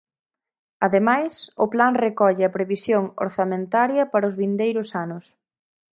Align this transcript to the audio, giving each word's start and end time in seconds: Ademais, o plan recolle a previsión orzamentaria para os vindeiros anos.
Ademais, 0.85 1.33
o 1.63 1.65
plan 1.73 1.93
recolle 2.05 2.43
a 2.45 2.53
previsión 2.57 3.03
orzamentaria 3.25 4.03
para 4.11 4.29
os 4.29 4.37
vindeiros 4.41 4.89
anos. 5.05 5.25